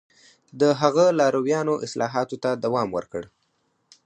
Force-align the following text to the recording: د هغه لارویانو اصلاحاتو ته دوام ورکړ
د 0.59 0.61
هغه 0.81 1.05
لارویانو 1.19 1.73
اصلاحاتو 1.85 2.35
ته 2.43 2.49
دوام 2.63 2.89
ورکړ 2.97 3.23